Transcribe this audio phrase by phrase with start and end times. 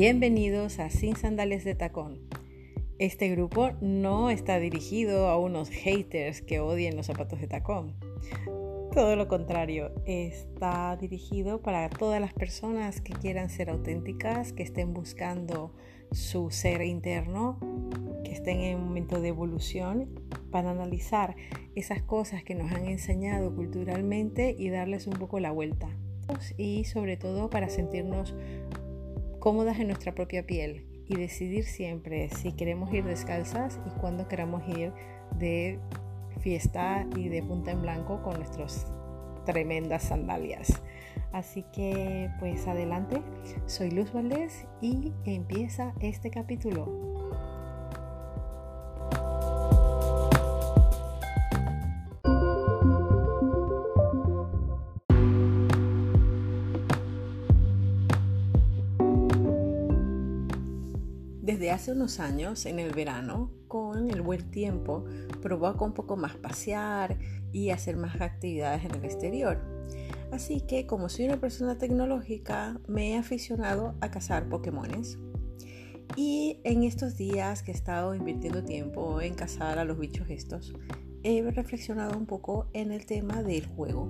[0.00, 2.20] Bienvenidos a Sin Sandales de Tacón.
[3.00, 7.96] Este grupo no está dirigido a unos haters que odien los zapatos de tacón.
[8.94, 14.94] Todo lo contrario, está dirigido para todas las personas que quieran ser auténticas, que estén
[14.94, 15.74] buscando
[16.12, 17.58] su ser interno,
[18.24, 20.10] que estén en un momento de evolución
[20.52, 21.34] para analizar
[21.74, 25.88] esas cosas que nos han enseñado culturalmente y darles un poco la vuelta.
[26.56, 28.34] Y sobre todo para sentirnos
[29.38, 34.62] cómodas en nuestra propia piel y decidir siempre si queremos ir descalzas y cuándo queramos
[34.68, 34.92] ir
[35.38, 35.78] de
[36.40, 38.86] fiesta y de punta en blanco con nuestras
[39.46, 40.82] tremendas sandalias.
[41.32, 43.22] Así que pues adelante,
[43.66, 47.07] soy Luz Valdés y empieza este capítulo.
[61.48, 65.06] Desde hace unos años, en el verano, con el buen tiempo,
[65.40, 67.16] provoca un poco más pasear
[67.52, 69.58] y hacer más actividades en el exterior.
[70.30, 75.18] Así que, como soy una persona tecnológica, me he aficionado a cazar Pokémones.
[76.16, 80.74] Y en estos días que he estado invirtiendo tiempo en cazar a los bichos estos,
[81.22, 84.06] he reflexionado un poco en el tema del juego.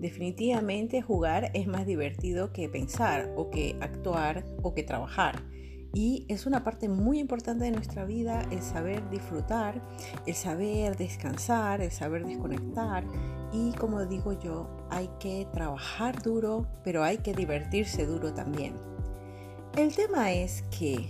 [0.00, 5.51] Definitivamente jugar es más divertido que pensar o que actuar o que trabajar
[5.94, 9.80] y es una parte muy importante de nuestra vida el saber disfrutar,
[10.26, 13.04] el saber descansar, el saber desconectar.
[13.52, 18.74] Y como digo yo, hay que trabajar duro, pero hay que divertirse duro también.
[19.76, 21.08] El tema es que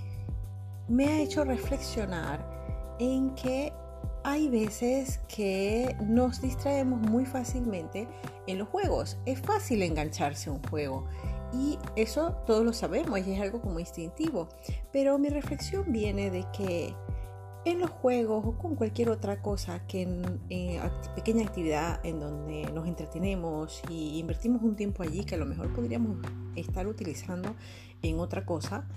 [0.89, 2.45] me ha hecho reflexionar
[2.99, 3.73] en que
[4.25, 8.09] hay veces que nos distraemos muy fácilmente
[8.47, 9.19] en los juegos.
[9.27, 11.07] Es fácil engancharse a un juego
[11.53, 14.49] y eso todos lo sabemos y es algo como instintivo.
[14.93, 16.95] Pero mi reflexión viene de que
[17.65, 20.41] en los juegos o con cualquier otra cosa que en,
[21.15, 25.73] pequeña actividad en donde nos entretenemos y invertimos un tiempo allí que a lo mejor
[25.73, 26.19] podríamos
[26.57, 27.55] estar utilizando
[28.03, 28.89] en otra cosa,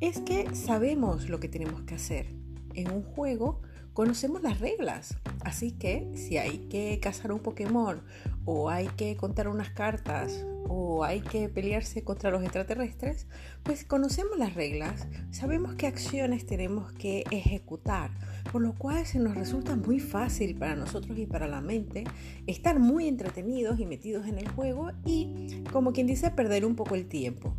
[0.00, 2.26] es que sabemos lo que tenemos que hacer.
[2.74, 3.60] En un juego
[3.92, 8.02] conocemos las reglas, así que si hay que cazar un Pokémon
[8.44, 13.26] o hay que contar unas cartas o hay que pelearse contra los extraterrestres,
[13.62, 18.10] pues conocemos las reglas, sabemos qué acciones tenemos que ejecutar,
[18.50, 22.04] por lo cual se nos resulta muy fácil para nosotros y para la mente
[22.46, 26.94] estar muy entretenidos y metidos en el juego y, como quien dice, perder un poco
[26.94, 27.54] el tiempo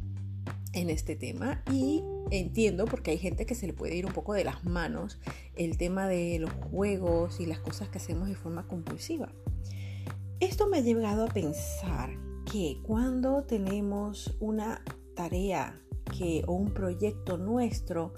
[0.74, 4.34] en este tema y entiendo porque hay gente que se le puede ir un poco
[4.34, 5.19] de las manos
[5.56, 9.31] el tema de los juegos y las cosas que hacemos de forma compulsiva.
[10.41, 12.09] Esto me ha llevado a pensar
[12.51, 14.84] que cuando tenemos una
[15.16, 15.81] tarea
[16.18, 18.13] que, o un proyecto nuestro,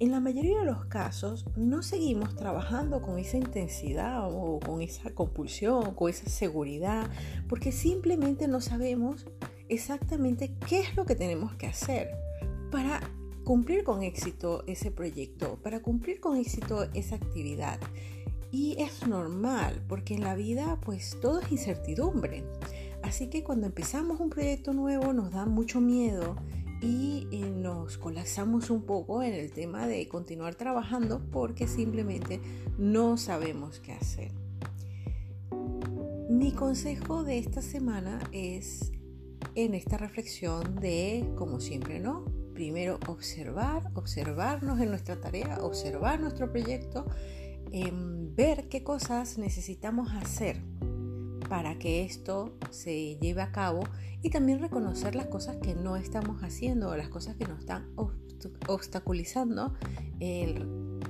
[0.00, 5.14] en la mayoría de los casos no seguimos trabajando con esa intensidad o con esa
[5.14, 7.08] compulsión, con esa seguridad,
[7.48, 9.26] porque simplemente no sabemos
[9.68, 12.10] exactamente qué es lo que tenemos que hacer
[12.72, 13.00] para
[13.44, 17.78] cumplir con éxito ese proyecto, para cumplir con éxito esa actividad.
[18.52, 22.44] Y es normal, porque en la vida pues todo es incertidumbre.
[23.02, 26.36] Así que cuando empezamos un proyecto nuevo nos da mucho miedo
[26.82, 32.40] y eh, nos colapsamos un poco en el tema de continuar trabajando porque simplemente
[32.78, 34.32] no sabemos qué hacer.
[36.28, 38.92] Mi consejo de esta semana es
[39.54, 42.24] en esta reflexión de, como siempre, ¿no?
[42.54, 47.06] Primero observar, observarnos en nuestra tarea, observar nuestro proyecto,
[48.34, 50.62] ver qué cosas necesitamos hacer
[51.48, 53.82] para que esto se lleve a cabo
[54.22, 57.92] y también reconocer las cosas que no estamos haciendo o las cosas que nos están
[58.68, 59.74] obstaculizando
[60.20, 60.66] el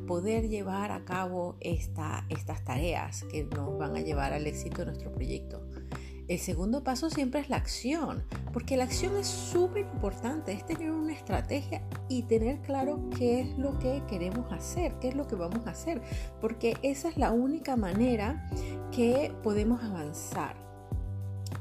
[0.07, 4.87] poder llevar a cabo esta, estas tareas que nos van a llevar al éxito de
[4.87, 5.70] nuestro proyecto.
[6.31, 8.23] El segundo paso siempre es la acción,
[8.53, 13.59] porque la acción es súper importante, es tener una estrategia y tener claro qué es
[13.59, 16.01] lo que queremos hacer, qué es lo que vamos a hacer,
[16.41, 18.49] porque esa es la única manera
[18.93, 20.55] que podemos avanzar.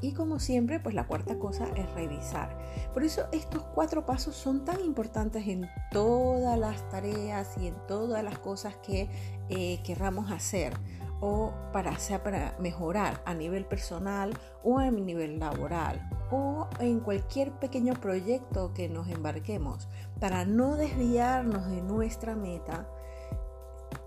[0.02, 2.56] Y como siempre, pues la cuarta cosa es revisar.
[2.94, 8.22] Por eso estos cuatro pasos son tan importantes en todas las tareas y en todas
[8.22, 9.10] las cosas que
[9.48, 10.74] eh, querramos hacer
[11.20, 14.32] o para, sea para mejorar a nivel personal
[14.62, 19.88] o a nivel laboral o en cualquier pequeño proyecto que nos embarquemos
[20.20, 22.88] para no desviarnos de nuestra meta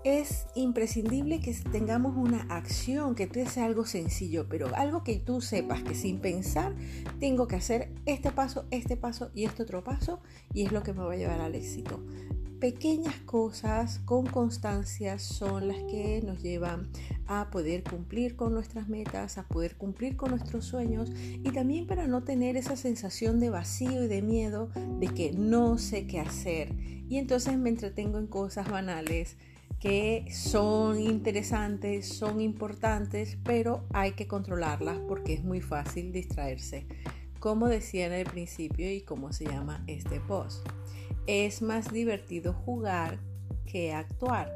[0.04, 5.40] es imprescindible que tengamos una acción, que te sea algo sencillo, pero algo que tú
[5.40, 6.74] sepas que sin pensar
[7.20, 10.20] tengo que hacer este paso, este paso y este otro paso
[10.52, 12.04] y es lo que me va a llevar al éxito.
[12.64, 16.88] Pequeñas cosas con constancia son las que nos llevan
[17.26, 22.06] a poder cumplir con nuestras metas, a poder cumplir con nuestros sueños y también para
[22.06, 26.74] no tener esa sensación de vacío y de miedo de que no sé qué hacer
[27.06, 29.36] y entonces me entretengo en cosas banales
[29.78, 36.86] que son interesantes, son importantes, pero hay que controlarlas porque es muy fácil distraerse.
[37.44, 40.66] Como decía en el principio y como se llama este post,
[41.26, 43.18] es más divertido jugar
[43.66, 44.50] que actuar.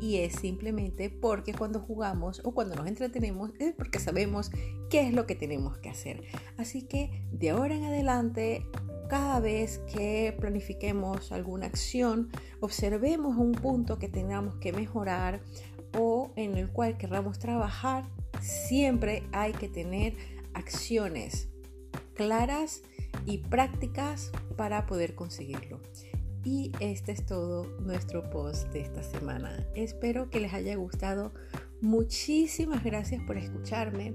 [0.00, 4.50] Y es simplemente porque cuando jugamos o cuando nos entretenemos es porque sabemos
[4.88, 6.24] qué es lo que tenemos que hacer.
[6.56, 8.64] Así que de ahora en adelante
[9.10, 12.30] cada vez que planifiquemos alguna acción,
[12.60, 15.42] observemos un punto que tengamos que mejorar
[15.98, 18.08] o en el cual queramos trabajar,
[18.40, 20.16] siempre hay que tener
[20.54, 21.51] acciones
[22.14, 22.82] claras
[23.26, 25.80] y prácticas para poder conseguirlo.
[26.44, 29.66] Y este es todo nuestro post de esta semana.
[29.74, 31.32] Espero que les haya gustado.
[31.80, 34.14] Muchísimas gracias por escucharme.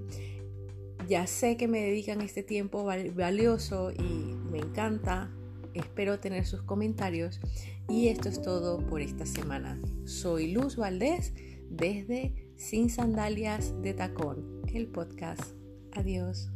[1.08, 5.32] Ya sé que me dedican este tiempo valioso y me encanta.
[5.74, 7.40] Espero tener sus comentarios.
[7.88, 9.80] Y esto es todo por esta semana.
[10.04, 11.34] Soy Luz Valdés
[11.70, 15.54] desde Sin Sandalias de Tacón, el podcast.
[15.94, 16.50] Adiós.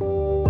[0.00, 0.43] you